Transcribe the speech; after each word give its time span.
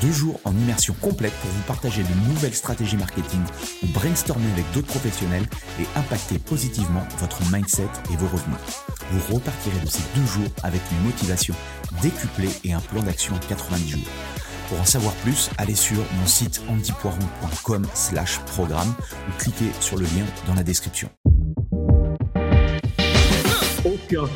Deux 0.00 0.12
jours 0.12 0.40
en 0.44 0.52
immersion 0.52 0.94
complète 1.00 1.32
pour 1.40 1.50
vous 1.50 1.62
partager 1.62 2.02
de 2.02 2.28
nouvelles 2.28 2.54
stratégies 2.54 2.96
marketing 2.96 3.40
ou 3.82 3.86
brainstormer 3.88 4.50
avec 4.52 4.64
d'autres 4.72 4.86
professionnels 4.86 5.46
et 5.80 5.98
impacter 5.98 6.38
positivement 6.38 7.02
votre 7.18 7.40
mindset 7.52 7.88
et 8.12 8.16
vos 8.16 8.28
revenus. 8.28 8.58
Vous 9.10 9.34
repartirez 9.34 9.80
de 9.80 9.88
ces 9.88 10.02
deux 10.14 10.26
jours 10.26 10.50
avec 10.62 10.80
une 10.92 11.04
motivation 11.04 11.54
décuplée 12.02 12.50
et 12.64 12.72
un 12.72 12.80
plan 12.80 13.02
d'action 13.02 13.34
en 13.34 13.38
90 13.38 13.88
jours. 13.90 14.08
Pour 14.68 14.80
en 14.80 14.84
savoir 14.84 15.14
plus, 15.14 15.50
allez 15.56 15.74
sur 15.74 15.96
mon 15.96 16.26
site 16.26 16.60
antipoiron.com 16.68 17.86
slash 17.94 18.38
programme 18.40 18.94
ou 19.28 19.32
cliquez 19.38 19.70
sur 19.80 19.96
le 19.96 20.04
lien 20.04 20.26
dans 20.46 20.54
la 20.54 20.62
description. 20.62 21.08
Aucun. 23.84 24.28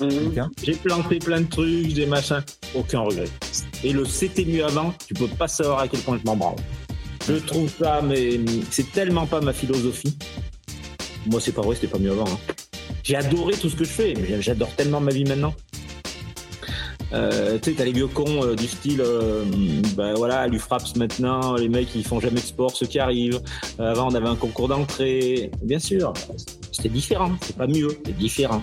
Aucun 0.00 0.50
J'ai 0.62 0.74
planté 0.74 1.18
plein 1.18 1.40
de 1.40 1.46
trucs, 1.46 1.92
des 1.92 2.06
machins. 2.06 2.42
Aucun 2.74 3.00
regret. 3.00 3.28
Et 3.82 3.92
le 3.92 4.04
c'était 4.04 4.44
mieux 4.44 4.64
avant, 4.64 4.92
tu 5.06 5.14
peux 5.14 5.26
pas 5.26 5.48
savoir 5.48 5.80
à 5.80 5.88
quel 5.88 6.00
point 6.00 6.18
je 6.18 6.26
m'en 6.26 6.36
branle. 6.36 6.56
Je 7.26 7.34
trouve 7.34 7.70
ça, 7.70 8.00
mais 8.02 8.40
c'est 8.70 8.90
tellement 8.92 9.26
pas 9.26 9.40
ma 9.40 9.52
philosophie. 9.52 10.16
Moi, 11.26 11.40
c'est 11.40 11.52
pas 11.52 11.62
vrai, 11.62 11.74
c'était 11.74 11.86
pas 11.86 11.98
mieux 11.98 12.12
avant. 12.12 12.26
hein. 12.26 12.38
J'ai 13.02 13.16
adoré 13.16 13.54
tout 13.54 13.68
ce 13.68 13.76
que 13.76 13.84
je 13.84 13.90
fais, 13.90 14.14
mais 14.14 14.40
j'adore 14.42 14.70
tellement 14.76 15.00
ma 15.00 15.10
vie 15.10 15.24
maintenant. 15.24 15.54
Euh, 17.12 17.58
tu 17.60 17.70
sais, 17.70 17.76
t'as 17.76 17.84
les 17.84 17.92
vieux 17.92 18.06
cons 18.06 18.44
euh, 18.44 18.54
du 18.54 18.68
style, 18.68 19.00
euh, 19.00 19.44
ben 19.96 20.14
voilà, 20.14 20.46
lui 20.46 20.60
frappe 20.60 20.84
maintenant, 20.96 21.54
les 21.56 21.68
mecs 21.68 21.92
ils 21.96 22.04
font 22.04 22.20
jamais 22.20 22.40
de 22.40 22.46
sport, 22.46 22.76
ceux 22.76 22.86
qui 22.86 23.00
arrivent. 23.00 23.40
Avant, 23.80 24.08
on 24.10 24.14
avait 24.14 24.28
un 24.28 24.36
concours 24.36 24.68
d'entrée. 24.68 25.50
Bien 25.62 25.80
sûr, 25.80 26.12
c'était 26.70 26.88
différent, 26.88 27.32
c'est 27.42 27.56
pas 27.56 27.66
mieux, 27.66 27.98
c'est 28.06 28.16
différent. 28.16 28.62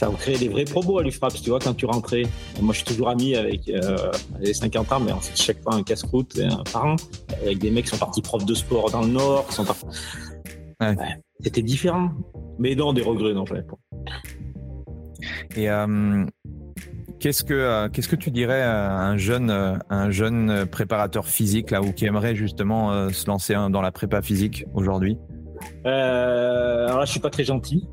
Ça 0.00 0.08
vous 0.08 0.16
crée 0.16 0.38
des 0.38 0.48
vrais 0.48 0.64
probos 0.64 0.96
à 0.96 1.02
l'UFRAPS, 1.02 1.42
tu 1.42 1.50
vois, 1.50 1.58
quand 1.58 1.74
tu 1.74 1.84
rentrais. 1.84 2.22
Moi, 2.58 2.72
je 2.72 2.78
suis 2.78 2.86
toujours 2.86 3.10
ami 3.10 3.36
avec 3.36 3.68
euh, 3.68 4.10
les 4.38 4.54
50 4.54 4.92
ans, 4.92 5.00
mais 5.00 5.12
on 5.12 5.20
fait 5.20 5.36
chaque 5.36 5.62
fois 5.62 5.74
un 5.74 5.82
casse-croûte 5.82 6.38
euh, 6.38 6.48
par 6.72 6.86
an, 6.86 6.96
avec 7.42 7.58
des 7.58 7.70
mecs 7.70 7.84
qui 7.84 7.90
sont 7.90 7.98
partis 7.98 8.22
profs 8.22 8.46
de 8.46 8.54
sport 8.54 8.90
dans 8.90 9.02
le 9.02 9.08
Nord, 9.08 9.46
qui 9.48 9.56
sont 9.56 9.66
partis... 9.66 9.84
Ouais. 10.80 10.96
Ouais, 10.96 11.20
C'était 11.40 11.60
différent. 11.60 12.12
Mais 12.58 12.74
non, 12.74 12.94
des 12.94 13.02
regrets, 13.02 13.34
non, 13.34 13.44
pas. 13.44 13.56
Et 15.54 15.68
euh, 15.68 16.24
qu'est-ce 17.18 17.44
que 17.44 17.52
euh, 17.52 17.90
qu'est-ce 17.90 18.08
que 18.08 18.16
tu 18.16 18.30
dirais 18.30 18.62
à 18.62 19.02
un 19.02 19.18
jeune 19.18 19.50
un 19.50 20.10
jeune 20.10 20.64
préparateur 20.64 21.26
physique 21.26 21.70
là 21.70 21.82
ou 21.82 21.92
qui 21.92 22.06
aimerait 22.06 22.34
justement 22.34 22.90
euh, 22.90 23.10
se 23.10 23.26
lancer 23.26 23.52
hein, 23.52 23.68
dans 23.68 23.82
la 23.82 23.92
prépa 23.92 24.22
physique 24.22 24.64
aujourd'hui? 24.72 25.18
Alors 25.84 27.00
là, 27.00 27.04
je 27.04 27.10
suis 27.10 27.20
pas 27.20 27.28
très 27.28 27.44
gentil. 27.44 27.86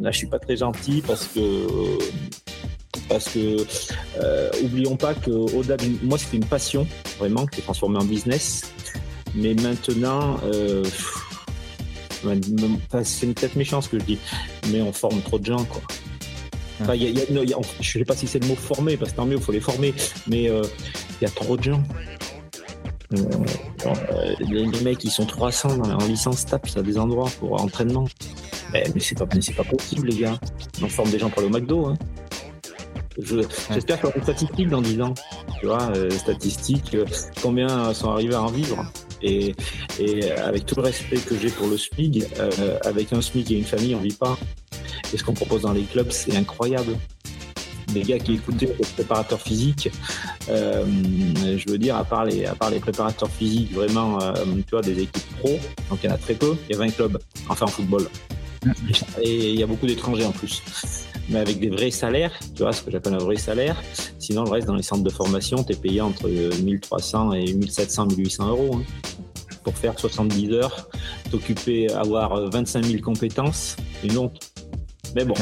Là, 0.00 0.10
je 0.10 0.18
suis 0.18 0.26
pas 0.26 0.38
très 0.38 0.56
gentil 0.56 1.02
parce 1.06 1.26
que 1.28 1.66
parce 3.08 3.28
que 3.28 3.64
euh, 4.22 4.50
oublions 4.62 4.96
pas 4.96 5.14
que 5.14 5.30
au-delà 5.30 5.76
d'une, 5.76 5.98
moi 6.02 6.16
c'était 6.18 6.36
une 6.38 6.44
passion 6.46 6.86
vraiment 7.18 7.46
qui 7.46 7.60
est 7.60 7.62
transformée 7.62 7.98
en 7.98 8.04
business. 8.04 8.72
Mais 9.34 9.54
maintenant, 9.54 10.38
euh, 10.44 10.84
c'est 13.02 13.26
peut-être 13.34 13.56
méchant 13.56 13.80
ce 13.80 13.88
que 13.88 13.98
je 13.98 14.04
dis, 14.04 14.18
mais 14.70 14.80
on 14.80 14.92
forme 14.92 15.20
trop 15.22 15.38
de 15.38 15.44
gens 15.46 15.64
quoi. 15.64 15.82
Enfin, 16.80 16.94
y 16.94 17.06
a- 17.06 17.08
il 17.10 17.18
y 17.18 17.22
a- 17.22 17.30
non, 17.30 17.42
il 17.42 17.50
y 17.50 17.54
a- 17.54 17.58
je 17.80 17.98
sais 17.98 18.04
pas 18.04 18.16
si 18.16 18.26
c'est 18.26 18.38
le 18.40 18.48
mot 18.48 18.56
former 18.56 18.96
parce 18.96 19.12
que 19.12 19.16
tant 19.16 19.26
mieux, 19.26 19.36
il 19.36 19.42
faut 19.42 19.52
les 19.52 19.60
former, 19.60 19.92
mais 20.26 20.48
euh, 20.48 20.62
il 21.20 21.24
y 21.24 21.26
a 21.26 21.30
trop 21.30 21.56
de 21.56 21.62
gens. 21.62 21.82
Les, 24.40 24.66
mecs, 24.82 25.04
ils 25.04 25.10
sont 25.10 25.26
300 25.26 25.78
en 25.80 25.90
en 26.02 26.06
licence 26.06 26.46
TAPS 26.46 26.76
à 26.76 26.82
des 26.82 26.98
endroits 26.98 27.30
pour 27.38 27.60
entraînement. 27.62 28.06
Mais, 28.72 28.84
mais 28.94 29.00
c'est 29.00 29.18
pas, 29.18 29.26
pas 29.26 29.64
possible, 29.64 30.08
les 30.08 30.16
gars. 30.18 30.38
On 30.82 30.88
forme 30.88 31.10
des 31.10 31.18
gens 31.18 31.30
pour 31.30 31.42
le 31.42 31.48
McDo. 31.48 31.86
Hein. 31.86 31.94
Je- 33.18 33.42
J'espère 33.72 34.00
qu'il 34.00 34.06
y 34.06 34.08
aura 34.08 34.18
des 34.18 34.22
statistiques 34.22 34.68
dans 34.68 34.82
10 34.82 35.00
ans. 35.00 35.14
Tu 35.60 35.66
vois, 35.66 35.82
euh, 35.96 36.10
statistiques, 36.10 36.94
euh, 36.94 37.04
combien 37.42 37.94
sont 37.94 38.10
arrivés 38.10 38.34
à 38.34 38.42
en 38.42 38.46
vivre. 38.50 38.84
Et, 39.22 39.54
et 40.00 40.30
avec 40.32 40.66
tout 40.66 40.74
le 40.76 40.82
respect 40.82 41.16
que 41.18 41.38
j'ai 41.38 41.48
pour 41.48 41.68
le 41.68 41.78
SMIC, 41.78 42.24
euh, 42.40 42.78
avec 42.84 43.12
un 43.12 43.20
SMIC 43.22 43.50
et 43.52 43.58
une 43.58 43.64
famille, 43.64 43.94
on 43.94 44.00
vit 44.00 44.12
pas. 44.12 44.36
Et 45.12 45.16
ce 45.16 45.22
qu'on 45.24 45.32
propose 45.32 45.62
dans 45.62 45.72
les 45.72 45.82
clubs, 45.84 46.10
c'est 46.10 46.36
incroyable. 46.36 46.96
Les 47.94 48.02
gars 48.02 48.18
qui 48.18 48.34
écoutaient 48.34 48.66
les 48.66 48.84
préparateurs 48.96 49.40
physiques, 49.40 49.88
euh, 50.48 50.84
je 51.56 51.70
veux 51.70 51.78
dire, 51.78 51.96
à 51.96 52.04
part 52.04 52.24
les, 52.24 52.44
à 52.46 52.54
part 52.54 52.70
les 52.70 52.80
préparateurs 52.80 53.30
physiques, 53.30 53.72
vraiment, 53.72 54.20
euh, 54.20 54.32
tu 54.56 54.70
vois, 54.72 54.80
des 54.82 54.92
équipes 55.02 55.36
pro, 55.38 55.50
donc 55.90 56.00
il 56.02 56.08
y 56.08 56.12
en 56.12 56.14
a 56.14 56.18
très 56.18 56.34
peu, 56.34 56.56
il 56.68 56.72
y 56.72 56.74
a 56.74 56.78
20 56.78 56.90
clubs, 56.90 57.18
enfin 57.48 57.66
en 57.66 57.68
football. 57.68 58.08
Et 59.20 59.50
il 59.50 59.58
y 59.58 59.62
a 59.62 59.66
beaucoup 59.66 59.86
d'étrangers 59.86 60.24
en 60.24 60.32
plus. 60.32 60.62
Mais 61.28 61.38
avec 61.38 61.58
des 61.58 61.70
vrais 61.70 61.90
salaires, 61.90 62.32
tu 62.54 62.62
vois, 62.62 62.72
ce 62.72 62.82
que 62.82 62.90
j'appelle 62.90 63.14
un 63.14 63.18
vrai 63.18 63.36
salaire. 63.36 63.82
Sinon, 64.18 64.44
le 64.44 64.50
reste, 64.50 64.66
dans 64.66 64.74
les 64.74 64.82
centres 64.82 65.02
de 65.02 65.10
formation, 65.10 65.64
tu 65.64 65.72
es 65.72 65.76
payé 65.76 66.00
entre 66.00 66.28
euh, 66.28 66.50
1300 66.62 67.32
et 67.32 67.52
1700, 67.54 68.06
1800 68.06 68.48
euros. 68.48 68.76
hein, 68.76 68.82
pour 69.62 69.78
faire 69.78 69.98
70 69.98 70.52
heures, 70.52 70.88
t'occuper, 71.30 71.90
avoir 71.90 72.34
euh, 72.34 72.50
25 72.50 72.84
000 72.84 73.02
compétences, 73.02 73.76
c'est 74.02 74.08
une 74.08 74.18
honte. 74.18 74.52
Mais 75.14 75.24
bon. 75.24 75.34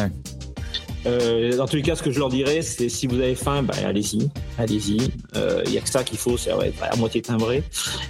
Euh, 1.07 1.57
dans 1.57 1.67
tous 1.67 1.75
les 1.75 1.83
cas, 1.83 1.97
ce 1.97 2.05
que 2.05 2.13
je 2.13 2.21
leur 2.21 2.29
dirais, 2.29 2.63
c'est 2.63 2.89
si 2.89 3.09
vous 3.09 3.17
avez 3.17 3.35
faim, 3.35 3.65
bah, 3.65 3.75
allez-y, 3.85 4.31
allez-y. 4.59 4.99
Il 5.67 5.73
n'y 5.73 5.79
a 5.79 5.81
que 5.81 5.91
ça 5.91 6.05
qu'il 6.05 6.19
faut, 6.19 6.37
c'est 6.37 6.55
ouais, 6.55 6.73
à 6.81 6.95
moitié 6.95 7.21
timbré. 7.21 7.65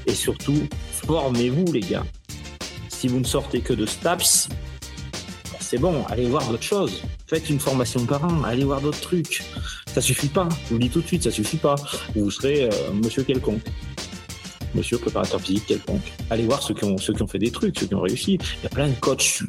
Et 0.06 0.12
surtout, 0.12 0.68
formez-vous, 0.90 1.72
les 1.72 1.80
gars. 1.80 2.04
Si 2.90 3.08
vous 3.08 3.18
ne 3.18 3.24
sortez 3.24 3.60
que 3.62 3.72
de 3.72 3.86
STAPS, 3.86 4.48
c'est 5.72 5.78
bon, 5.78 6.04
allez 6.10 6.26
voir 6.26 6.46
d'autres 6.48 6.62
choses. 6.62 7.02
Faites 7.26 7.48
une 7.48 7.58
formation 7.58 8.04
par 8.04 8.22
an, 8.26 8.44
allez 8.44 8.62
voir 8.62 8.82
d'autres 8.82 9.00
trucs. 9.00 9.42
Ça 9.86 10.02
suffit 10.02 10.28
pas, 10.28 10.46
je 10.64 10.68
vous 10.68 10.74
le 10.74 10.80
dis 10.80 10.90
tout 10.90 11.00
de 11.00 11.06
suite, 11.06 11.22
ça 11.22 11.30
suffit 11.30 11.56
pas. 11.56 11.76
Vous 12.14 12.30
serez 12.30 12.64
euh, 12.64 12.92
monsieur 12.92 13.22
quelconque. 13.22 13.62
Monsieur 14.74 14.98
préparateur 14.98 15.40
physique 15.40 15.64
quelconque. 15.64 16.12
Allez 16.28 16.44
voir 16.44 16.62
ceux 16.62 16.74
qui, 16.74 16.84
ont, 16.84 16.98
ceux 16.98 17.14
fait 17.26 17.38
des 17.38 17.50
trucs, 17.50 17.78
ceux 17.78 17.86
qui 17.86 17.94
ont 17.94 18.02
réussi. 18.02 18.34
Il 18.34 18.64
y 18.64 18.66
a 18.66 18.68
plein 18.68 18.88
de 18.88 18.94
coachs 19.00 19.44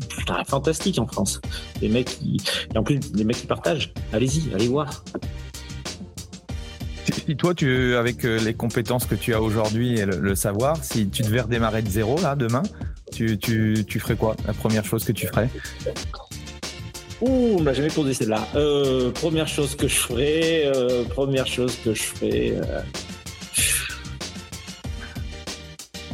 fantastiques 0.48 0.98
en 0.98 1.08
France. 1.08 1.42
Des 1.82 1.90
mecs 1.90 2.06
qui. 2.06 2.38
Et 2.74 2.78
en 2.78 2.84
plus, 2.84 3.00
des 3.00 3.26
mecs 3.26 3.42
qui 3.42 3.48
partagent. 3.48 3.92
Allez-y, 4.14 4.54
allez 4.54 4.70
voir. 4.70 5.04
Si 7.26 7.36
toi, 7.36 7.54
tu, 7.54 7.98
avec 7.98 8.24
euh, 8.24 8.40
les 8.40 8.54
compétences 8.54 9.06
que 9.06 9.16
tu 9.16 9.34
as 9.34 9.42
aujourd'hui 9.42 10.00
et 10.00 10.06
le, 10.06 10.20
le 10.20 10.36
savoir, 10.36 10.82
si 10.82 11.10
tu 11.10 11.22
devais 11.22 11.42
redémarrer 11.42 11.82
de 11.82 11.90
zéro 11.90 12.18
là 12.22 12.38
demain, 12.38 12.64
tu, 13.14 13.38
tu, 13.38 13.86
tu 13.88 14.00
ferais 14.00 14.16
quoi 14.16 14.36
La 14.46 14.54
première 14.54 14.84
chose 14.84 15.04
que 15.06 15.12
tu 15.12 15.28
ferais 15.28 15.50
Ouh, 17.22 17.58
on 17.58 17.62
m'a 17.62 17.74
jamais 17.74 17.90
posé 17.90 18.14
celle-là. 18.14 18.48
Euh, 18.56 19.12
première 19.12 19.48
chose 19.48 19.76
que 19.76 19.88
je 19.88 19.96
ferais, 19.96 20.64
euh, 20.66 21.06
première 21.06 21.48
chose 21.48 21.78
que 21.84 21.94
je 21.94 22.04
ferais. 22.04 22.54
Euh... 22.56 22.82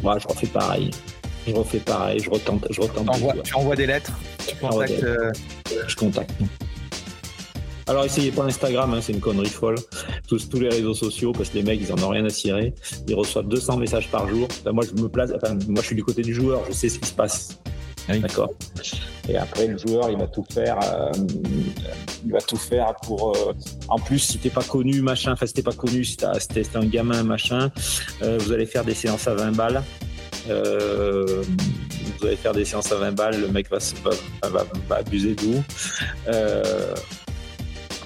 Ouais, 0.02 0.20
je 0.20 0.28
refais 0.28 0.46
pareil. 0.46 0.90
Je 1.46 1.52
refais 1.52 1.78
pareil, 1.78 2.20
je 2.20 2.30
retente, 2.30 2.66
je 2.70 2.80
retente. 2.80 3.08
Tu 3.44 3.54
envoies 3.54 3.76
des 3.76 3.86
lettres 3.86 4.12
Tu 4.46 4.54
contactes, 4.56 5.02
euh, 5.02 5.32
je 5.86 5.96
contacte. 5.96 6.30
Alors 7.86 8.04
essayez 8.04 8.30
pas 8.30 8.44
Instagram, 8.44 8.94
hein, 8.94 9.00
c'est 9.02 9.12
une 9.12 9.20
connerie 9.20 9.48
folle. 9.48 9.76
Tous, 10.30 10.48
tous 10.48 10.60
les 10.60 10.68
réseaux 10.68 10.94
sociaux, 10.94 11.32
parce 11.32 11.48
que 11.50 11.56
les 11.56 11.62
mecs, 11.64 11.80
ils 11.82 11.92
en 11.92 12.00
ont 12.04 12.08
rien 12.10 12.24
à 12.24 12.30
cirer. 12.30 12.72
Ils 13.08 13.14
reçoivent 13.16 13.48
200 13.48 13.76
messages 13.78 14.08
par 14.08 14.28
jour. 14.28 14.46
Enfin, 14.60 14.70
moi, 14.72 14.84
je 14.88 15.02
me 15.02 15.08
place. 15.08 15.30
Enfin, 15.34 15.54
moi, 15.68 15.80
je 15.82 15.86
suis 15.88 15.96
du 15.96 16.04
côté 16.04 16.22
du 16.22 16.32
joueur. 16.32 16.62
Je 16.68 16.72
sais 16.72 16.88
ce 16.88 16.98
qui 17.00 17.08
se 17.08 17.14
passe. 17.14 17.58
Ah 18.08 18.12
oui. 18.14 18.20
D'accord. 18.20 18.50
Et 19.28 19.36
après, 19.36 19.66
le 19.66 19.76
joueur, 19.76 20.08
il 20.08 20.16
va 20.16 20.26
tout 20.28 20.44
faire. 20.54 20.78
euh, 20.84 21.10
il 22.24 22.32
va 22.32 22.40
tout 22.40 22.56
faire 22.56 22.94
pour. 23.02 23.36
euh, 23.36 23.52
en 23.88 23.98
plus, 23.98 24.18
si 24.20 24.38
t'es 24.38 24.50
pas 24.50 24.62
connu, 24.62 25.02
machin. 25.02 25.32
Enfin, 25.32 25.46
si 25.46 25.52
t'es 25.52 25.62
pas 25.62 25.72
connu, 25.72 26.04
si 26.04 26.16
t'es 26.16 26.62
si 26.64 26.70
un 26.74 26.86
gamin, 26.86 27.22
machin. 27.24 27.70
euh, 28.22 28.38
vous 28.40 28.52
allez 28.52 28.66
faire 28.66 28.84
des 28.84 28.94
séances 28.94 29.26
à 29.26 29.34
20 29.34 29.50
balles. 29.52 29.82
Euh, 30.48 31.42
vous 32.18 32.26
allez 32.26 32.36
faire 32.36 32.52
des 32.52 32.64
séances 32.64 32.90
à 32.92 32.96
20 32.96 33.12
balles, 33.12 33.40
le 33.40 33.48
mec 33.48 33.70
va, 33.70 33.80
se- 33.80 33.94
va, 34.02 34.48
va, 34.48 34.64
va 34.88 34.96
abuser 34.96 35.34
de 35.34 35.40
vous. 35.42 35.62
Euh, 36.28 36.94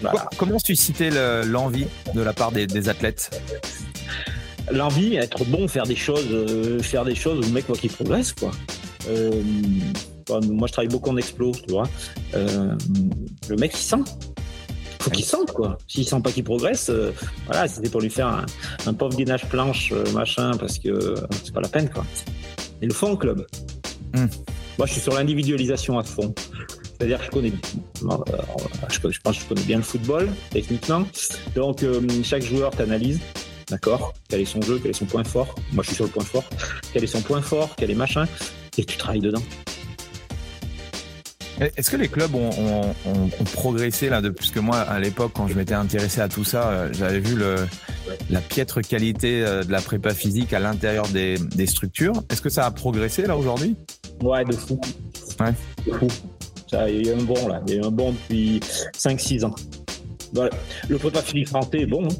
voilà. 0.00 0.28
Comment 0.36 0.58
susciter 0.58 1.10
le- 1.10 1.42
l'envie 1.44 1.86
de 2.14 2.20
la 2.20 2.32
part 2.32 2.52
des, 2.52 2.66
des 2.66 2.88
athlètes? 2.88 3.30
L'envie, 4.72 5.16
être 5.16 5.44
bon, 5.44 5.68
faire 5.68 5.84
des 5.84 5.96
choses, 5.96 6.26
euh, 6.30 6.78
faire 6.80 7.04
des 7.04 7.14
choses 7.14 7.38
où 7.38 7.42
le 7.42 7.52
mec 7.52 7.66
voit 7.66 7.76
qu'il 7.76 7.90
progresse, 7.90 8.32
quoi. 8.32 8.50
Euh, 9.08 9.30
bon, 10.26 10.40
moi, 10.46 10.66
je 10.68 10.72
travaille 10.72 10.88
beaucoup 10.88 11.10
en 11.10 11.16
explo, 11.18 11.52
tu 11.52 11.70
vois. 11.72 11.86
Euh, 12.34 12.74
le 13.48 13.56
mec, 13.56 13.72
il 13.74 13.78
sent. 13.82 14.02
Faut 15.00 15.10
qu'il 15.10 15.24
sente, 15.24 15.52
quoi. 15.52 15.76
S'il 15.86 16.06
sent 16.08 16.20
pas 16.24 16.32
qu'il 16.32 16.44
progresse, 16.44 16.90
voilà, 17.44 17.68
c'était 17.68 17.90
pour 17.90 18.00
lui 18.00 18.08
faire 18.08 18.28
un, 18.28 18.46
un 18.86 18.94
pauvre 18.94 19.14
gainage 19.14 19.44
planche, 19.50 19.92
machin, 20.14 20.52
parce 20.58 20.78
que 20.78 21.14
c'est 21.44 21.52
pas 21.52 21.60
la 21.60 21.68
peine, 21.68 21.90
quoi. 21.90 22.06
Et 22.80 22.86
le 22.86 22.94
fond, 22.94 23.14
club. 23.16 23.46
Hmm. 24.14 24.26
Moi, 24.78 24.86
je 24.86 24.92
suis 24.92 25.02
sur 25.02 25.12
l'individualisation 25.14 25.98
à 25.98 26.04
fond. 26.04 26.34
C'est-à-dire 26.98 27.18
que 27.18 27.24
je 27.24 27.30
connais, 27.30 27.52
je, 28.00 29.20
pense 29.20 29.36
que 29.36 29.42
je 29.42 29.48
connais 29.48 29.62
bien 29.62 29.78
le 29.78 29.82
football, 29.82 30.28
techniquement. 30.50 31.04
Donc, 31.54 31.84
chaque 32.22 32.42
joueur 32.42 32.70
t'analyse. 32.70 33.20
D'accord 33.68 34.12
Quel 34.28 34.40
est 34.40 34.44
son 34.44 34.60
jeu 34.60 34.78
Quel 34.80 34.90
est 34.90 34.94
son 34.94 35.06
point 35.06 35.24
fort 35.24 35.54
Moi, 35.72 35.82
je 35.82 35.88
suis 35.88 35.96
sur 35.96 36.04
le 36.04 36.10
point 36.10 36.24
fort. 36.24 36.44
Quel 36.92 37.02
est 37.02 37.08
son 37.08 37.22
point 37.22 37.40
fort 37.40 37.74
Quel 37.76 37.90
est 37.90 37.94
machin 37.94 38.26
Et 38.76 38.84
tu 38.84 38.96
travailles 38.96 39.20
dedans. 39.20 39.42
Est-ce 41.60 41.90
que 41.90 41.96
les 41.96 42.08
clubs 42.08 42.34
ont, 42.34 42.94
progressé 43.52 44.08
là 44.08 44.20
depuis 44.20 44.50
que 44.50 44.58
moi 44.58 44.78
à 44.78 44.98
l'époque 44.98 45.32
quand 45.34 45.46
je 45.46 45.54
m'étais 45.54 45.74
intéressé 45.74 46.20
à 46.20 46.28
tout 46.28 46.42
ça, 46.42 46.70
euh, 46.70 46.88
j'avais 46.92 47.20
vu 47.20 47.36
le, 47.36 47.54
la 48.28 48.40
piètre 48.40 48.80
qualité 48.80 49.44
euh, 49.44 49.62
de 49.62 49.70
la 49.70 49.80
prépa 49.80 50.12
physique 50.12 50.52
à 50.52 50.58
l'intérieur 50.58 51.06
des, 51.08 51.38
structures. 51.66 52.14
Est-ce 52.30 52.42
que 52.42 52.48
ça 52.48 52.66
a 52.66 52.70
progressé 52.70 53.22
là 53.22 53.36
aujourd'hui? 53.36 53.76
Ouais, 54.20 54.44
de 54.44 54.52
fou. 54.52 54.80
Ouais. 55.40 55.52
De 55.86 55.92
fou. 55.92 56.08
Il 56.72 57.06
y 57.06 57.08
a 57.08 57.12
eu 57.12 57.14
un 57.14 57.22
bon 57.22 57.48
là, 57.48 57.62
il 57.66 57.74
y 57.74 57.76
a 57.76 57.82
eu 57.82 57.84
un 57.84 57.90
bon 57.90 58.12
depuis 58.12 58.60
5-6 58.96 59.44
ans. 59.44 59.54
Le 60.88 60.98
prépa 60.98 61.22
physique 61.22 61.48
français 61.48 61.80
est 61.80 61.86
bon. 61.86 62.06
Hein. 62.06 62.14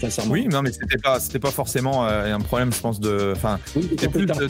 Sincèrement. 0.00 0.32
Oui, 0.32 0.46
non, 0.46 0.62
mais 0.62 0.72
c'était 0.72 0.98
pas, 0.98 1.18
c'était 1.18 1.38
pas 1.38 1.50
forcément 1.50 2.06
euh, 2.06 2.34
un 2.34 2.40
problème, 2.40 2.72
je 2.72 2.80
pense, 2.80 3.00
de. 3.00 3.32
Enfin, 3.34 3.58
c'était 3.64 4.08
plus 4.08 4.26
de, 4.26 4.48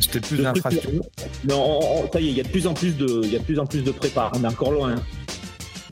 c'était 0.00 0.20
plus. 0.20 0.42
Non, 1.48 2.08
ça 2.12 2.20
y 2.20 2.28
est, 2.28 2.30
il 2.30 2.36
y 2.36 2.40
a 2.40 2.44
de 2.44 2.48
plus 2.48 2.66
en 2.66 2.74
plus 2.74 2.96
de, 2.96 3.20
il 3.24 3.32
y 3.32 3.36
a 3.36 3.38
de 3.38 3.44
plus 3.44 3.58
en 3.58 3.66
plus 3.66 3.82
de 3.82 3.90
prépa. 3.90 4.30
On 4.34 4.44
est 4.44 4.46
encore 4.46 4.72
loin. 4.72 4.92
Hein. 4.92 5.02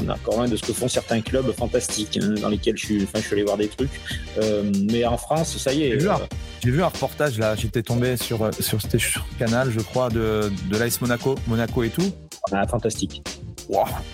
On 0.01 0.09
est 0.09 0.13
encore 0.13 0.37
loin 0.37 0.49
de 0.49 0.57
ce 0.57 0.63
que 0.63 0.73
font 0.75 0.89
certains 0.89 1.23
clubs 1.23 1.51
fantastiques 1.53 2.19
hein, 2.23 2.35
dans 2.41 2.51
lesquels 2.51 2.77
je 2.77 2.85
suis, 2.85 3.03
enfin, 3.03 3.19
je 3.21 3.23
suis 3.23 3.33
allé 3.35 3.45
voir 3.45 3.57
des 3.57 3.69
trucs. 3.69 4.01
Euh, 4.39 4.71
mais 4.91 5.05
en 5.07 5.17
France, 5.17 5.57
ça 5.57 5.73
y 5.73 5.85
est. 5.85 5.99
J'ai 6.63 6.71
vu, 6.71 6.83
un, 6.83 6.89
reportage 6.89 7.39
là. 7.39 7.55
J'étais 7.55 7.83
tombé 7.83 8.17
sur 8.17 8.51
sur, 8.61 8.81
sur 8.81 9.27
Canal, 9.39 9.71
je 9.71 9.81
crois, 9.81 10.09
de 10.09 10.51
de 10.71 10.77
l'AS 10.77 11.01
Monaco, 11.01 11.37
Monaco 11.47 11.83
et 11.83 11.91
tout. 11.91 12.13
Ah, 12.53 12.67
fantastique 12.67 13.23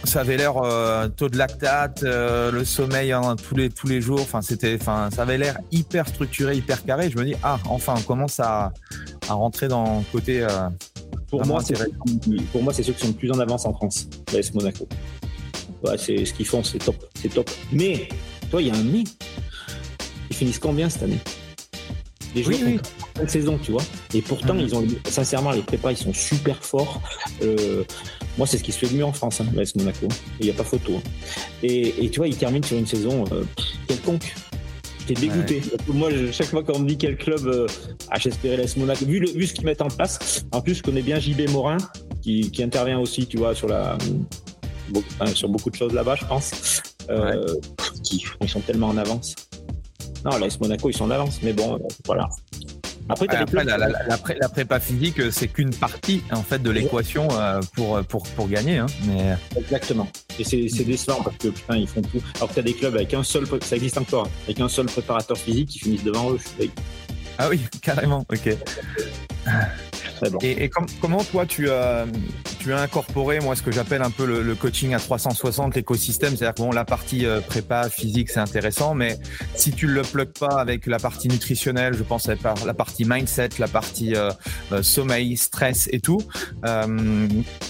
ça 0.04 0.20
avait 0.20 0.36
l'air 0.36 0.56
euh, 0.56 1.08
taux 1.08 1.28
de 1.28 1.36
lactate, 1.36 2.02
euh, 2.02 2.50
le 2.50 2.64
sommeil 2.64 3.12
hein, 3.12 3.36
tous 3.36 3.54
les 3.54 3.70
tous 3.70 3.86
les 3.86 4.00
jours. 4.00 4.20
Enfin, 4.20 4.42
c'était, 4.42 4.76
enfin, 4.80 5.08
ça 5.14 5.22
avait 5.22 5.38
l'air 5.38 5.58
hyper 5.70 6.08
structuré, 6.08 6.56
hyper 6.56 6.84
carré. 6.84 7.10
Je 7.10 7.18
me 7.18 7.24
dis 7.24 7.34
ah, 7.42 7.58
enfin, 7.68 7.94
on 7.98 8.02
commence 8.02 8.40
à, 8.40 8.72
à 9.28 9.34
rentrer 9.34 9.68
dans 9.68 9.98
le 9.98 10.04
côté. 10.10 10.42
Euh, 10.42 10.68
pour 11.28 11.46
moi, 11.46 11.62
c'est 11.62 11.74
pour 12.52 12.62
moi, 12.62 12.72
c'est 12.72 12.82
ceux 12.82 12.92
qui 12.92 13.00
sont 13.00 13.08
le 13.08 13.14
plus 13.14 13.30
en 13.30 13.38
avance 13.38 13.66
en 13.66 13.72
France, 13.72 14.08
l'AS 14.32 14.52
Monaco. 14.54 14.88
Ouais, 15.84 15.98
c'est 15.98 16.24
ce 16.24 16.32
qu'ils 16.32 16.46
font, 16.46 16.62
c'est 16.62 16.78
top, 16.78 16.96
c'est 17.14 17.32
top. 17.32 17.50
Mais, 17.72 18.08
toi, 18.50 18.62
il 18.62 18.68
y 18.68 18.70
a 18.70 18.74
un 18.74 18.84
mais. 18.84 19.04
Ils 20.30 20.36
finissent 20.36 20.58
combien 20.58 20.88
cette 20.88 21.02
année? 21.02 21.18
Les 22.34 22.42
joueurs 22.42 22.58
oui, 22.64 22.78
oui. 23.20 23.28
saison, 23.28 23.58
tu 23.62 23.72
vois. 23.72 23.82
Et 24.14 24.22
pourtant, 24.22 24.54
mhm. 24.54 24.60
ils 24.60 24.74
ont 24.74 24.86
sincèrement 25.08 25.52
les 25.52 25.62
prépas, 25.62 25.92
ils 25.92 25.96
sont 25.96 26.14
super 26.14 26.62
forts. 26.64 27.02
Euh, 27.42 27.84
moi, 28.38 28.46
c'est 28.46 28.58
ce 28.58 28.62
qui 28.62 28.72
se 28.72 28.78
fait 28.78 28.86
le 28.86 28.98
mieux 28.98 29.04
en 29.04 29.12
France, 29.12 29.40
hein, 29.40 29.46
l'AS 29.54 29.74
Monaco. 29.76 30.08
Il 30.40 30.46
n'y 30.46 30.50
a 30.50 30.54
pas 30.54 30.64
photo. 30.64 30.94
Hein. 30.96 31.02
Et, 31.62 32.08
tu 32.10 32.18
vois, 32.18 32.28
il 32.28 32.36
termine 32.36 32.64
sur 32.64 32.78
une 32.78 32.86
saison 32.86 33.24
euh, 33.32 33.44
quelconque. 33.86 34.34
J'étais 35.06 35.20
dégoûté. 35.20 35.60
Moi, 35.88 36.10
chaque 36.30 36.46
fois 36.46 36.62
qu'on 36.62 36.78
me 36.78 36.88
dit 36.88 36.96
quel 36.96 37.16
club 37.16 37.46
euh, 37.46 37.66
ah, 38.10 38.18
j'espérais 38.18 38.56
l'AS 38.56 38.76
Monaco, 38.76 39.04
vu, 39.04 39.24
vu 39.34 39.46
ce 39.46 39.52
qu'ils 39.52 39.64
mettent 39.64 39.82
en 39.82 39.88
place, 39.88 40.44
en 40.52 40.62
plus, 40.62 40.76
je 40.76 40.82
connais 40.82 41.02
bien 41.02 41.18
JB 41.18 41.50
Morin, 41.50 41.76
qui, 42.22 42.50
intervient 42.62 42.98
aussi, 42.98 43.26
tu 43.26 43.36
vois, 43.36 43.54
sur, 43.54 43.68
la, 43.68 43.98
sur 45.34 45.48
beaucoup 45.48 45.70
de 45.70 45.76
choses 45.76 45.92
là-bas, 45.92 46.14
je 46.14 46.24
pense. 46.24 46.82
Euh, 47.10 47.44
ils 48.40 48.48
sont 48.48 48.60
tellement 48.60 48.88
en 48.88 48.96
avance. 48.96 49.34
Non, 50.24 50.38
l'AS 50.38 50.60
Monaco, 50.60 50.88
ils 50.88 50.96
sont 50.96 51.04
en 51.04 51.10
avance, 51.10 51.40
mais 51.42 51.52
bon, 51.52 51.74
euh, 51.74 51.78
voilà. 52.06 52.28
Après, 53.08 53.26
la, 53.26 54.48
prépa 54.48 54.78
physique, 54.78 55.18
euh, 55.18 55.30
c'est 55.32 55.48
qu'une 55.48 55.74
partie 55.74 56.22
en 56.30 56.42
fait 56.42 56.60
de 56.62 56.70
l'équation 56.70 57.28
euh, 57.32 57.60
pour, 57.74 58.00
pour, 58.04 58.22
pour 58.22 58.48
gagner. 58.48 58.78
Hein, 58.78 58.86
mais... 59.06 59.36
Exactement. 59.56 60.08
Et 60.38 60.44
c'est 60.44 60.84
décevant 60.84 61.20
parce 61.22 61.36
que 61.36 61.48
putain, 61.48 61.76
ils 61.76 61.88
font 61.88 62.00
tout. 62.00 62.22
Alors 62.36 62.48
que 62.48 62.54
tu 62.54 62.60
as 62.60 62.62
des 62.62 62.74
clubs 62.74 62.94
avec 62.94 63.12
un 63.12 63.24
seul, 63.24 63.44
ça 63.60 63.76
existe 63.76 63.98
encore, 63.98 64.28
avec 64.44 64.60
un 64.60 64.68
seul 64.68 64.86
préparateur 64.86 65.36
physique 65.36 65.70
qui 65.70 65.80
finissent 65.80 66.04
devant 66.04 66.32
eux. 66.32 66.38
Ah 67.38 67.48
oui, 67.50 67.60
carrément, 67.82 68.24
ok. 68.30 68.56
Et, 70.42 70.70
comment 71.00 71.24
toi 71.24 71.44
tu 71.44 71.68
as, 71.70 72.06
tu 72.62 72.72
as 72.72 72.80
incorporé 72.80 73.40
moi 73.40 73.56
ce 73.56 73.62
que 73.62 73.72
j'appelle 73.72 74.02
un 74.02 74.10
peu 74.10 74.24
le, 74.24 74.54
coaching 74.54 74.94
à 74.94 75.00
360, 75.00 75.74
l'écosystème, 75.74 76.36
c'est-à-dire 76.36 76.54
que 76.54 76.62
bon 76.62 76.70
la 76.70 76.84
partie 76.84 77.26
euh, 77.26 77.40
prépa 77.40 77.88
physique 77.88 78.30
c'est 78.30 78.38
intéressant, 78.38 78.94
mais 78.94 79.18
si 79.56 79.72
tu 79.72 79.88
le 79.88 80.02
plugues 80.02 80.32
pas 80.38 80.60
avec 80.60 80.86
la 80.86 80.98
partie 81.00 81.26
nutritionnelle, 81.26 81.94
je 81.94 82.04
pense 82.04 82.28
à 82.28 82.34
la 82.64 82.74
partie 82.74 83.04
mindset, 83.04 83.48
la 83.58 83.66
partie 83.66 84.14
euh, 84.14 84.30
euh, 84.70 84.82
sommeil, 84.82 85.36
stress 85.36 85.88
et 85.90 85.98
tout, 85.98 86.20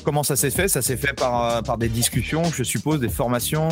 comment 0.05 0.23
ça 0.23 0.37
s'est 0.37 0.51
fait? 0.51 0.69
Ça 0.69 0.83
s'est 0.83 0.99
fait 0.99 1.15
par 1.15 1.63
par 1.63 1.79
des 1.79 1.89
discussions, 1.89 2.45
je 2.45 2.63
suppose, 2.63 3.01
des 3.01 3.09
formations. 3.09 3.69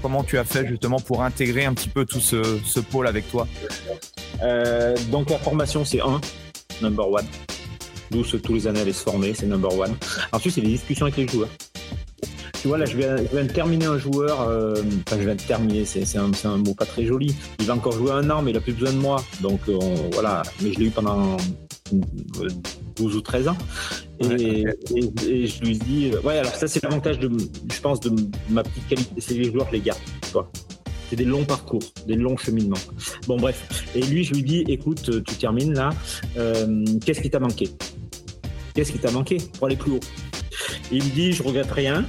Comment 0.00 0.22
tu 0.22 0.38
as 0.38 0.44
fait 0.44 0.66
justement 0.66 1.00
pour 1.00 1.24
intégrer 1.24 1.64
un 1.64 1.74
petit 1.74 1.88
peu 1.88 2.04
tout 2.04 2.20
ce, 2.20 2.60
ce 2.64 2.78
pôle 2.78 3.08
avec 3.08 3.28
toi? 3.30 3.48
Donc 5.10 5.30
la 5.30 5.38
formation 5.38 5.84
c'est 5.84 6.00
un 6.00 6.20
number 6.80 7.10
one 7.10 7.26
d'où 8.10 8.22
tous 8.22 8.54
les 8.54 8.66
années 8.66 8.80
aller 8.80 8.92
se 8.92 9.02
former, 9.02 9.34
c'est 9.34 9.46
number 9.46 9.72
one. 9.76 9.94
Ensuite, 10.32 10.54
c'est 10.54 10.60
les 10.60 10.68
discussions 10.68 11.06
avec 11.06 11.16
les 11.16 11.28
joueurs. 11.28 11.48
Tu 12.60 12.68
vois, 12.68 12.78
là, 12.78 12.86
je 12.86 12.96
viens, 12.96 13.16
de 13.16 13.52
terminer 13.52 13.86
un 13.86 13.98
joueur, 13.98 14.40
euh, 14.48 14.74
enfin, 15.06 15.18
je 15.18 15.24
viens 15.24 15.34
de 15.34 15.42
terminer, 15.42 15.84
c'est 15.84 16.16
un, 16.16 16.30
un, 16.44 16.56
mot 16.56 16.74
pas 16.74 16.86
très 16.86 17.04
joli. 17.04 17.34
Il 17.60 17.66
va 17.66 17.74
encore 17.74 17.92
jouer 17.92 18.12
un 18.12 18.28
an, 18.30 18.42
mais 18.42 18.50
il 18.50 18.56
a 18.56 18.60
plus 18.60 18.72
besoin 18.72 18.92
de 18.92 18.98
moi. 18.98 19.22
Donc, 19.40 19.60
euh, 19.68 19.78
voilà, 20.12 20.42
mais 20.62 20.72
je 20.72 20.78
l'ai 20.80 20.86
eu 20.86 20.90
pendant 20.90 21.36
12 22.96 23.16
ou 23.16 23.20
13 23.20 23.48
ans. 23.48 23.56
Et, 24.20 24.64
je 25.28 25.60
lui 25.60 25.78
dis, 25.78 26.10
euh, 26.12 26.20
ouais, 26.22 26.38
alors 26.38 26.54
ça, 26.54 26.66
c'est 26.66 26.82
l'avantage, 26.82 27.18
de, 27.18 27.30
je 27.30 27.80
pense, 27.80 28.00
de 28.00 28.10
ma 28.50 28.62
petite 28.62 28.88
qualité, 28.88 29.20
c'est 29.20 29.34
les 29.34 29.52
joueurs, 29.52 29.68
les 29.72 29.80
gars. 29.80 29.96
Tu 30.22 30.38
c'est 31.08 31.16
des 31.16 31.24
longs 31.24 31.44
parcours, 31.44 31.82
des 32.06 32.16
longs 32.16 32.36
cheminements. 32.36 32.76
Bon, 33.28 33.36
bref. 33.36 33.86
Et 33.94 34.02
lui, 34.02 34.24
je 34.24 34.34
lui 34.34 34.42
dis, 34.42 34.64
écoute, 34.66 35.22
tu 35.24 35.34
termines 35.36 35.74
là, 35.74 35.90
euh, 36.36 36.84
qu'est-ce 37.04 37.20
qui 37.20 37.30
t'a 37.30 37.38
manqué? 37.38 37.70
Qu'est-ce 38.76 38.92
qui 38.92 38.98
t'a 38.98 39.10
manqué 39.10 39.38
pour 39.56 39.68
aller 39.68 39.76
plus 39.76 39.92
haut 39.92 40.00
Il 40.92 41.02
me 41.02 41.08
dit, 41.08 41.32
je 41.32 41.42
regrette 41.42 41.70
rien, 41.72 42.04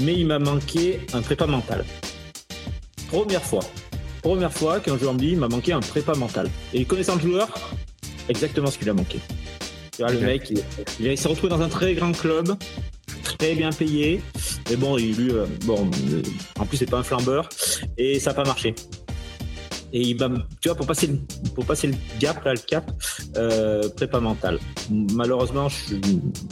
mais 0.00 0.14
il 0.14 0.26
m'a 0.26 0.38
manqué 0.38 1.00
un 1.12 1.20
prépa 1.20 1.46
mental. 1.46 1.84
Première 3.08 3.42
fois. 3.42 3.60
Première 4.22 4.50
fois 4.50 4.80
qu'un 4.80 4.96
joueur 4.96 5.12
me 5.12 5.18
dit, 5.18 5.32
il 5.32 5.38
m'a 5.38 5.48
manqué 5.48 5.74
un 5.74 5.80
prépa 5.80 6.14
mental. 6.14 6.48
Et 6.72 6.86
connaissant 6.86 7.16
le 7.16 7.20
joueur, 7.20 7.50
exactement 8.30 8.70
ce 8.70 8.78
qu'il 8.78 8.88
a 8.88 8.94
manqué. 8.94 9.18
Tu 9.94 10.02
vois, 10.02 10.10
le 10.10 10.20
mec, 10.20 10.50
il 10.98 11.18
s'est 11.18 11.28
retrouvé 11.28 11.50
dans 11.50 11.60
un 11.60 11.68
très 11.68 11.92
grand 11.92 12.12
club, 12.12 12.56
très 13.22 13.54
bien 13.54 13.68
payé. 13.68 14.22
Mais 14.70 14.76
bon, 14.76 14.96
il, 14.96 15.14
lui, 15.14 15.30
euh, 15.32 15.44
bon, 15.66 15.90
euh, 16.12 16.22
en 16.58 16.64
plus, 16.64 16.78
c'est 16.78 16.88
pas 16.88 17.00
un 17.00 17.02
flambeur. 17.02 17.46
Et 17.98 18.18
ça 18.20 18.30
n'a 18.30 18.36
pas 18.36 18.44
marché. 18.44 18.74
Et 19.92 20.02
il 20.02 20.16
tu 20.16 20.68
vois, 20.68 20.76
pour 20.76 20.86
passer 20.86 21.08
le, 21.08 21.18
pour 21.54 21.66
passer 21.66 21.88
le 21.88 21.94
gap, 22.20 22.44
là, 22.44 22.52
le 22.52 22.60
cap, 22.60 22.90
euh, 23.36 23.88
prépa 23.88 24.20
mental. 24.20 24.58
Malheureusement, 24.90 25.68
je, 25.68 25.96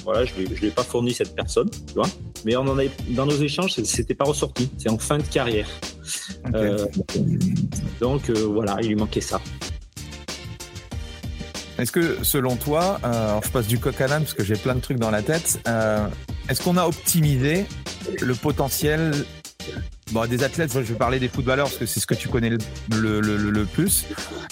voilà, 0.05 0.25
je 0.25 0.61
l'ai 0.61 0.71
pas 0.71 0.83
fourni 0.83 1.13
cette 1.13 1.35
personne, 1.35 1.71
tu 1.71 1.95
vois. 1.95 2.09
Mais 2.45 2.57
on 2.57 2.63
en 2.63 2.79
avait, 2.79 2.91
dans 3.11 3.27
nos 3.27 3.37
échanges, 3.37 3.75
c'était 3.85 4.15
pas 4.15 4.25
ressorti. 4.25 4.71
C'est 4.79 4.91
en 4.91 4.99
fin 4.99 5.19
de 5.19 5.23
carrière. 5.23 5.69
donc, 8.01 8.31
voilà, 8.31 8.77
il 8.83 8.89
lui 8.89 8.97
manquait 8.97 9.21
ça. 9.21 9.41
Est-ce 11.79 11.93
que 11.93 12.25
selon 12.25 12.57
toi, 12.57 12.99
alors 13.05 13.41
je 13.45 13.51
passe 13.51 13.69
du 13.69 13.79
coq 13.79 14.01
à 14.01 14.09
l'âne 14.09 14.23
parce 14.23 14.35
que 14.35 14.43
j'ai 14.43 14.57
plein 14.57 14.75
de 14.75 14.81
trucs 14.81 14.99
dans 14.99 15.13
la 15.13 15.23
tête, 15.23 15.61
est-ce 16.49 16.61
qu'on 16.61 16.77
a 16.77 16.87
optimisé 16.87 17.67
le 18.21 18.35
potentiel 18.35 19.13
bon, 20.13 20.29
des 20.29 20.43
athlètes 20.45 20.73
Je 20.73 20.81
vais 20.81 20.95
parler 20.95 21.19
des 21.19 21.29
footballeurs 21.29 21.67
parce 21.67 21.79
que 21.79 21.87
c'est 21.87 22.01
ce 22.01 22.07
que 22.07 22.15
tu 22.15 22.29
connais 22.29 22.51
le, 22.51 23.65
plus. 23.65 24.07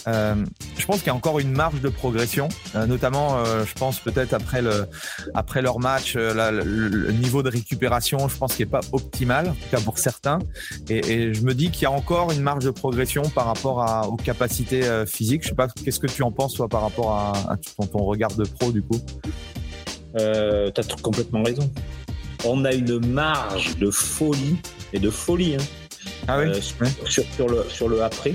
Euh, 0.08 0.34
je 0.78 0.86
pense 0.86 0.98
qu'il 0.98 1.06
y 1.08 1.10
a 1.10 1.14
encore 1.14 1.38
une 1.38 1.52
marge 1.52 1.80
de 1.80 1.88
progression, 1.88 2.48
euh, 2.74 2.86
notamment, 2.86 3.38
euh, 3.38 3.64
je 3.64 3.74
pense 3.74 3.98
peut-être 3.98 4.34
après 4.34 4.62
le 4.62 4.86
après 5.34 5.62
leur 5.62 5.78
match, 5.78 6.14
le, 6.16 7.12
niveau 7.12 7.42
de 7.42 7.50
récupération, 7.50 8.28
je 8.28 8.36
pense 8.36 8.54
qu'il 8.54 8.66
n'est 8.66 8.70
pas 8.70 8.80
optimal, 8.92 9.48
en 9.48 9.52
tout 9.52 9.70
cas 9.70 9.80
pour 9.80 9.98
certains. 9.98 10.38
Et, 10.88 11.34
je 11.34 11.42
me 11.42 11.54
dis 11.54 11.70
qu'il 11.70 11.82
y 11.82 11.86
a 11.86 11.90
encore 11.90 12.30
une 12.30 12.42
marge 12.42 12.64
de 12.64 12.70
progression 12.70 13.22
par 13.22 13.46
rapport 13.46 14.08
aux 14.10 14.16
capacités 14.16 14.82
physiques. 15.06 15.42
Je 15.42 15.48
sais 15.48 15.54
pas, 15.54 15.68
qu'est-ce 15.68 15.98
que 15.98 16.06
tu 16.06 16.22
en 16.22 16.30
penses 16.30 16.54
toi 16.54 16.68
par 16.68 16.82
rapport 16.82 17.12
à, 17.12 17.56
ton, 17.76 17.86
ton 17.86 18.04
regard 18.04 18.32
de 18.34 18.44
pro 18.44 18.72
du 18.72 18.82
coup? 18.82 19.00
Euh, 20.18 20.70
tu 20.74 20.80
as 20.80 21.02
complètement 21.02 21.42
raison. 21.42 21.70
On 22.44 22.64
a 22.64 22.72
une 22.72 23.04
marge 23.06 23.76
de 23.78 23.90
folie, 23.90 24.56
et 24.92 24.98
de 24.98 25.10
folie, 25.10 25.56
hein, 25.56 25.64
ah 26.28 26.38
oui, 26.38 26.46
euh, 26.46 26.60
sur, 27.06 27.48
le, 27.48 27.64
sur 27.68 27.88
le 27.88 28.02
après. 28.02 28.34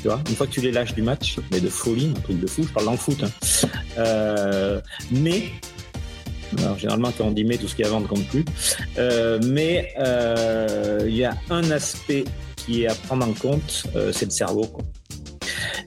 Tu 0.00 0.08
vois, 0.08 0.20
une 0.28 0.36
fois 0.36 0.46
que 0.46 0.52
tu 0.52 0.60
les 0.60 0.72
lâches 0.72 0.94
du 0.94 1.02
match, 1.02 1.36
mais 1.50 1.60
de 1.60 1.68
folie, 1.68 2.12
un 2.16 2.20
truc 2.20 2.40
de 2.40 2.46
fou, 2.46 2.62
je 2.62 2.68
parle 2.68 2.86
dans 2.86 2.92
le 2.92 2.98
foot. 2.98 3.22
Hein. 3.22 3.30
Euh, 3.98 4.80
mais, 5.10 5.44
généralement, 6.76 7.12
quand 7.16 7.24
on 7.24 7.30
dit 7.30 7.44
mais, 7.44 7.56
tout 7.56 7.68
ce 7.68 7.74
qui 7.74 7.82
est 7.82 7.86
avant 7.86 8.00
ne 8.00 8.06
compte 8.06 8.26
plus. 8.28 8.44
mais 9.46 9.94
il 11.06 11.16
y 11.16 11.24
a 11.24 11.36
un 11.50 11.70
aspect 11.70 12.24
qui 12.56 12.82
est 12.82 12.88
à 12.88 12.94
prendre 12.94 13.26
en 13.26 13.32
compte, 13.32 13.86
c'est 14.12 14.24
le 14.24 14.30
cerveau. 14.30 14.70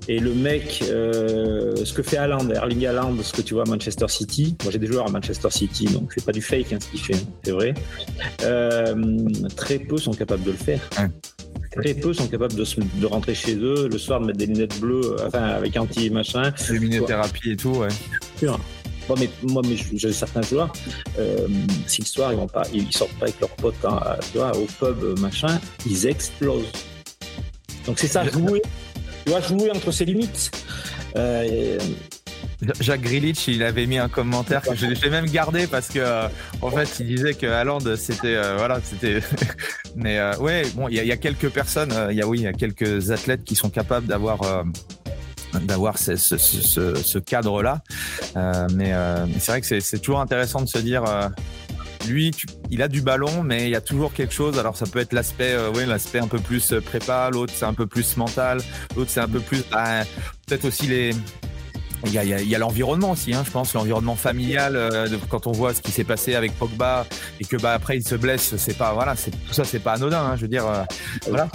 Et 0.07 0.19
le 0.19 0.33
mec, 0.33 0.83
euh, 0.89 1.75
ce 1.83 1.93
que 1.93 2.01
fait 2.01 2.17
Haaland, 2.17 2.49
Erling 2.49 2.85
Haaland, 2.85 3.15
ce 3.21 3.33
que 3.33 3.41
tu 3.41 3.53
vois 3.53 3.63
à 3.63 3.69
Manchester 3.69 4.07
City, 4.07 4.55
moi 4.63 4.71
j'ai 4.71 4.79
des 4.79 4.87
joueurs 4.87 5.07
à 5.07 5.11
Manchester 5.11 5.49
City, 5.49 5.85
donc 5.85 6.11
c'est 6.13 6.23
pas 6.23 6.31
du 6.31 6.41
fake 6.41 6.73
hein, 6.73 6.77
ce 6.79 6.87
qu'il 6.87 6.99
fait, 6.99 7.25
c'est 7.43 7.51
vrai. 7.51 7.73
Euh, 8.43 8.95
très 9.55 9.79
peu 9.79 9.97
sont 9.97 10.13
capables 10.13 10.43
de 10.43 10.51
le 10.51 10.57
faire. 10.57 10.79
Très 11.75 11.93
peu 11.93 12.13
sont 12.13 12.27
capables 12.27 12.55
de, 12.55 12.65
de, 12.95 13.05
rentrer 13.05 13.35
chez 13.35 13.55
eux 13.55 13.89
le 13.91 13.97
soir, 13.97 14.21
de 14.21 14.27
mettre 14.27 14.39
des 14.39 14.45
lunettes 14.45 14.79
bleues, 14.79 15.15
enfin 15.25 15.43
avec 15.43 15.75
anti-machin. 15.75 16.53
Lumiноthérapie 16.69 17.51
et 17.51 17.57
tout, 17.57 17.75
ouais. 17.75 17.89
Sûr. 18.37 18.59
Bon, 19.07 19.15
mais 19.17 19.29
moi, 19.43 19.61
mais 19.65 19.75
j'ai 19.93 20.11
certains 20.11 20.41
joueurs, 20.41 20.71
euh, 21.17 21.47
si 21.85 22.01
le 22.01 22.07
soir 22.07 22.33
ils 22.33 22.37
vont 22.37 22.47
pas, 22.47 22.63
ils 22.73 22.91
sortent 22.91 23.13
pas 23.13 23.25
avec 23.25 23.39
leurs 23.39 23.55
potes, 23.55 23.85
hein, 23.85 23.99
tu 24.31 24.37
vois, 24.37 24.51
au 24.57 24.65
pub, 24.65 25.19
machin, 25.19 25.59
ils 25.85 26.07
explosent. 26.07 26.71
Donc 27.85 27.99
c'est 27.99 28.07
ça, 28.07 28.27
jouer 28.27 28.61
tu 29.27 29.31
vois, 29.31 29.41
jouer 29.41 29.69
entre 29.71 29.91
ses 29.91 30.05
limites. 30.05 30.51
Euh, 31.17 31.77
Jacques 32.79 33.01
Grilich, 33.01 33.49
il 33.49 33.61
avait 33.61 33.85
mis 33.85 33.97
un 33.97 34.07
commentaire 34.07 34.61
que 34.61 34.73
j'ai 34.73 35.09
même 35.09 35.25
gardé 35.25 35.67
parce 35.67 35.89
que 35.89 35.99
euh, 35.99 36.29
en 36.61 36.71
fait, 36.71 37.01
il 37.01 37.07
disait 37.07 37.33
que 37.33 37.45
Haaland, 37.45 37.97
c'était 37.97 38.37
euh, 38.37 38.55
voilà, 38.57 38.79
c'était. 38.81 39.19
Mais 39.97 40.17
ouais, 40.37 40.63
bon, 40.75 40.87
il 40.87 40.95
y, 40.95 41.11
a 41.11 41.17
quelques 41.17 41.49
personnes, 41.49 41.93
il 42.09 42.15
y 42.15 42.21
a 42.21 42.27
oui, 42.27 42.39
il 42.39 42.43
y 42.43 42.47
a 42.47 42.53
quelques 42.53 43.11
athlètes 43.11 43.43
qui 43.43 43.55
sont 43.55 43.69
capables 43.69 44.07
d'avoir 44.07 44.63
d'avoir 45.61 45.97
ce, 45.97 47.17
cadre-là. 47.17 47.81
mais, 48.35 48.93
mais 48.93 49.39
c'est 49.39 49.51
vrai 49.51 49.61
que 49.61 49.79
c'est 49.79 49.99
toujours 49.99 50.21
intéressant 50.21 50.61
de 50.61 50.69
se 50.69 50.77
dire 50.77 51.03
lui, 52.07 52.31
il 52.71 52.81
a 52.81 52.87
du 52.87 53.01
ballon, 53.01 53.43
mais 53.43 53.65
il 53.65 53.69
y 53.69 53.75
a 53.75 53.81
toujours 53.81 54.13
quelque 54.13 54.33
chose. 54.33 54.57
Alors 54.59 54.75
ça 54.77 54.85
peut 54.85 54.99
être 54.99 55.13
l'aspect, 55.13 55.53
euh, 55.53 55.71
oui, 55.75 55.85
l'aspect 55.85 56.19
un 56.19 56.27
peu 56.27 56.39
plus 56.39 56.73
euh, 56.73 56.81
prépa, 56.81 57.29
l'autre 57.31 57.53
c'est 57.55 57.65
un 57.65 57.73
peu 57.73 57.85
plus 57.85 58.17
mental, 58.17 58.59
l'autre 58.95 59.11
c'est 59.11 59.19
un 59.19 59.27
peu 59.27 59.39
plus, 59.39 59.63
bah, 59.71 60.03
peut-être 60.45 60.65
aussi 60.65 60.87
les. 60.87 61.11
Il 62.05 62.13
y 62.13 62.19
a, 62.19 62.23
y 62.23 62.55
a 62.55 62.59
l'environnement 62.59 63.11
aussi, 63.11 63.33
hein, 63.33 63.41
je 63.43 63.49
pense, 63.49 63.73
l'environnement 63.73 64.15
familial. 64.15 64.75
Euh, 64.75 65.07
quand 65.29 65.47
on 65.47 65.51
voit 65.51 65.73
ce 65.73 65.81
qui 65.81 65.91
s'est 65.91 66.03
passé 66.03 66.35
avec 66.35 66.53
Pogba 66.53 67.07
et 67.39 67.43
que 67.43 67.57
bah 67.57 67.73
après 67.73 67.97
il 67.97 68.07
se 68.07 68.13
blesse, 68.13 68.55
c'est 68.57 68.77
pas 68.77 68.93
voilà, 68.93 69.15
c'est 69.15 69.31
tout 69.31 69.51
ça, 69.51 69.63
c'est 69.63 69.79
pas 69.79 69.93
anodin. 69.93 70.23
Hein, 70.23 70.35
je 70.35 70.41
veux 70.41 70.47
dire, 70.47 70.65
voilà. 71.27 71.49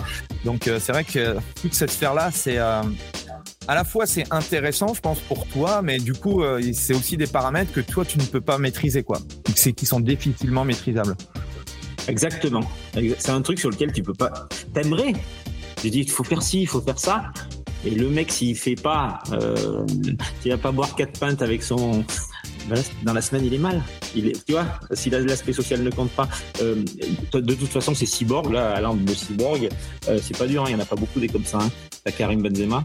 Donc 0.44 0.62
c'est 0.64 0.90
vrai 0.90 1.04
que 1.04 1.36
toute 1.60 1.74
cette 1.74 1.92
sphère 1.92 2.12
là, 2.12 2.30
c'est 2.32 2.58
à 3.68 3.74
la 3.74 3.84
fois 3.84 4.06
c'est 4.06 4.24
intéressant, 4.32 4.94
je 4.94 5.00
pense, 5.00 5.20
pour 5.20 5.46
toi, 5.46 5.82
mais 5.82 5.98
du 5.98 6.12
coup, 6.12 6.42
euh, 6.42 6.60
c'est 6.72 6.94
aussi 6.94 7.16
des 7.16 7.26
paramètres 7.26 7.72
que 7.72 7.80
toi, 7.80 8.04
tu 8.04 8.18
ne 8.18 8.24
peux 8.24 8.40
pas 8.40 8.58
maîtriser, 8.58 9.02
quoi. 9.02 9.18
C'est 9.54 9.72
qui 9.72 9.86
sont 9.86 10.00
difficilement 10.00 10.64
maîtrisables. 10.64 11.16
Exactement. 12.08 12.62
C'est 13.18 13.30
un 13.30 13.42
truc 13.42 13.58
sur 13.58 13.70
lequel 13.70 13.92
tu 13.92 14.02
peux 14.02 14.14
pas. 14.14 14.32
T'aimerais. 14.74 15.12
Tu 15.80 15.90
dis, 15.90 16.00
il 16.00 16.10
faut 16.10 16.24
faire 16.24 16.42
ci, 16.42 16.62
il 16.62 16.66
faut 16.66 16.80
faire 16.80 16.98
ça. 16.98 17.24
Et 17.84 17.90
le 17.90 18.08
mec, 18.08 18.30
s'il 18.30 18.56
fait 18.56 18.76
pas, 18.76 19.20
euh, 19.32 19.84
s'il 20.40 20.52
va 20.52 20.58
pas 20.58 20.72
boire 20.72 20.94
quatre 20.94 21.18
pintes 21.18 21.42
avec 21.42 21.62
son, 21.62 22.04
dans 23.02 23.12
la 23.12 23.20
semaine, 23.20 23.44
il 23.44 23.54
est 23.54 23.58
mal. 23.58 23.82
Il 24.14 24.28
est, 24.28 24.44
tu 24.44 24.52
vois, 24.52 24.66
si 24.92 25.10
l'aspect 25.10 25.52
social 25.52 25.82
ne 25.82 25.90
compte 25.90 26.10
pas, 26.10 26.28
euh, 26.60 26.84
de 27.32 27.54
toute 27.54 27.68
façon, 27.68 27.94
c'est 27.94 28.06
cyborg. 28.06 28.52
Là, 28.52 28.74
à 28.74 28.94
de 28.94 29.14
cyborg, 29.14 29.68
euh, 30.08 30.18
c'est 30.22 30.36
pas 30.36 30.46
dur. 30.46 30.62
Hein, 30.62 30.66
il 30.68 30.72
y 30.72 30.74
en 30.74 30.80
a 30.80 30.84
pas 30.84 30.96
beaucoup 30.96 31.20
des 31.20 31.28
comme 31.28 31.44
ça. 31.44 31.58
Hein. 31.58 31.70
T'as 32.04 32.12
Karim 32.12 32.42
Benzema, 32.42 32.82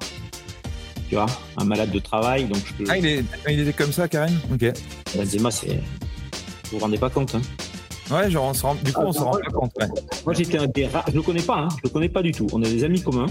tu 1.10 1.16
vois, 1.16 1.26
un 1.58 1.66
malade 1.66 1.92
de 1.92 2.00
travail. 2.00 2.46
Donc 2.46 2.58
je 2.66 2.86
Ah, 2.90 2.98
il, 2.98 3.06
est, 3.06 3.24
il 3.50 3.60
était 3.62 3.74
comme 3.74 3.92
ça, 3.92 4.08
Karim 4.08 4.38
Ok. 4.54 4.72
Benzema, 5.16 5.52
c'est. 5.52 5.68
Vous 5.68 6.78
vous 6.78 6.80
rendez 6.80 6.98
pas 6.98 7.10
compte, 7.10 7.36
hein 7.36 7.42
Ouais, 8.10 8.30
genre 8.32 8.46
on 8.46 8.54
se 8.54 8.62
rend... 8.64 8.76
du 8.76 8.94
coup, 8.94 9.02
on 9.02 9.12
se 9.12 9.20
rend 9.20 9.32
pas 9.32 9.52
compte. 9.52 9.72
Moi, 10.26 10.34
j'étais 10.34 10.58
un 10.58 10.68
des 10.68 10.88
rares. 10.88 11.06
Je 11.10 11.16
le 11.16 11.22
connais 11.22 11.42
pas, 11.42 11.58
hein. 11.58 11.68
je 11.78 11.82
le 11.84 11.90
connais 11.90 12.08
pas 12.10 12.22
du 12.22 12.32
tout. 12.32 12.48
On 12.54 12.62
a 12.64 12.66
des 12.66 12.84
amis 12.86 13.02
communs, 13.02 13.26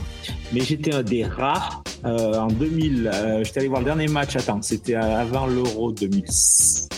mais 0.52 0.60
j'étais 0.60 0.94
un 0.94 1.02
des 1.02 1.24
rares. 1.24 1.82
Euh, 2.04 2.34
en 2.34 2.48
2000, 2.48 3.10
euh, 3.12 3.42
j'étais 3.42 3.60
allé 3.60 3.68
voir 3.68 3.80
le 3.80 3.86
dernier 3.86 4.06
match. 4.06 4.36
Attends, 4.36 4.60
c'était 4.60 4.94
avant 4.94 5.46
l'Euro 5.46 5.92
2016. 5.92 6.88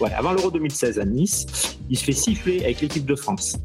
Ouais, 0.00 0.12
avant 0.14 0.32
l'Euro 0.32 0.50
2016 0.50 0.98
à 0.98 1.04
Nice. 1.04 1.46
Il 1.90 1.98
se 1.98 2.04
fait 2.04 2.12
siffler 2.12 2.64
avec 2.64 2.80
l'équipe 2.80 3.04
de 3.04 3.14
France 3.14 3.56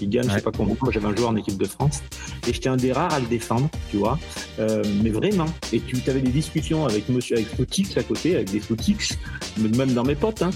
il 0.00 0.08
gagne, 0.08 0.28
je 0.28 0.34
sais 0.34 0.40
pas 0.40 0.52
comment. 0.52 0.76
Moi, 0.80 0.92
j'avais 0.92 1.06
un 1.06 1.16
joueur 1.16 1.30
en 1.30 1.36
équipe 1.36 1.58
de 1.58 1.66
France 1.66 2.02
et 2.46 2.52
j'étais 2.52 2.68
un 2.68 2.76
des 2.76 2.92
rares 2.92 3.12
à 3.12 3.20
le 3.20 3.26
défendre, 3.26 3.68
tu 3.90 3.98
vois. 3.98 4.18
Euh, 4.58 4.82
mais 5.02 5.10
vraiment. 5.10 5.46
Et 5.72 5.80
tu 5.80 5.96
avais 6.08 6.20
des 6.20 6.30
discussions 6.30 6.86
avec 6.86 7.08
monsieur, 7.08 7.36
avec 7.36 7.48
Footix 7.48 7.96
à 7.96 8.02
côté, 8.02 8.36
avec 8.36 8.50
des 8.50 8.60
Footix, 8.60 9.18
même 9.58 9.92
dans 9.92 10.04
mes 10.04 10.14
potes, 10.14 10.42
hein 10.42 10.50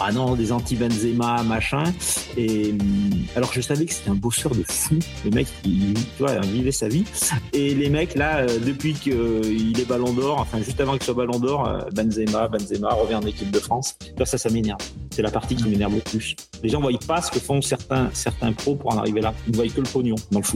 ah 0.00 0.12
non, 0.12 0.34
des 0.34 0.52
anti-Benzema, 0.52 1.42
machin. 1.42 1.84
Et 2.36 2.74
alors 3.34 3.52
je 3.52 3.60
savais 3.60 3.86
que 3.86 3.92
c'était 3.92 4.10
un 4.10 4.14
bosseur 4.14 4.54
de 4.54 4.62
fou. 4.62 4.98
Le 5.24 5.30
mec, 5.30 5.46
il, 5.64 5.94
tu 5.94 6.02
vois, 6.18 6.38
vivait 6.40 6.72
sa 6.72 6.88
vie. 6.88 7.04
Et 7.52 7.74
les 7.74 7.88
mecs, 7.88 8.14
là, 8.14 8.38
euh, 8.38 8.58
depuis 8.58 8.94
qu'il 8.94 9.14
euh, 9.14 9.78
est 9.78 9.88
ballon 9.88 10.12
d'or, 10.12 10.38
enfin 10.40 10.58
juste 10.62 10.80
avant 10.80 10.92
qu'il 10.92 11.02
soit 11.02 11.14
ballon 11.14 11.38
d'or, 11.38 11.68
euh, 11.68 11.80
Benzema, 11.94 12.48
Benzema 12.48 12.90
revient 12.90 13.16
en 13.16 13.26
équipe 13.26 13.50
de 13.50 13.58
France. 13.58 13.96
Ça, 14.24 14.38
ça 14.38 14.50
m'énerve. 14.50 14.80
C'est 15.10 15.22
la 15.22 15.30
partie 15.30 15.56
qui 15.56 15.68
m'énerve 15.68 15.94
le 15.94 16.00
plus. 16.00 16.36
Les 16.62 16.68
gens 16.68 16.80
ne 16.80 16.90
voient 16.90 16.98
pas 17.06 17.22
ce 17.22 17.30
que 17.30 17.38
font 17.38 17.62
certains, 17.62 18.10
certains 18.12 18.52
pros 18.52 18.74
pour 18.74 18.92
en 18.92 18.98
arriver 18.98 19.20
là. 19.20 19.32
Ils 19.46 19.52
ne 19.52 19.56
voient 19.56 19.68
que 19.68 19.80
le 19.80 19.88
pognon 19.88 20.16
dans 20.30 20.40
le 20.40 20.44
foot. 20.44 20.54